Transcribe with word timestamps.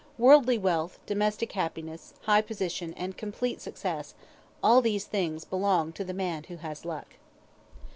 Worldly 0.17 0.57
wealth, 0.57 0.97
domestic 1.05 1.51
happiness, 1.51 2.15
high 2.23 2.41
position, 2.41 2.91
and 2.97 3.15
complete 3.15 3.61
success 3.61 4.15
all 4.63 4.81
these 4.81 5.05
things 5.05 5.45
belong 5.45 5.93
to 5.93 6.03
the 6.03 6.11
man 6.11 6.45
who 6.45 6.55
has 6.55 6.85
luck. 6.85 7.17